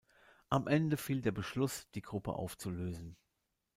[0.49, 3.17] Am Ende fiel der Beschluss, die Gruppe aufzulösen.